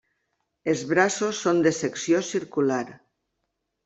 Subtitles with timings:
[0.71, 2.81] Els braços són de secció circular.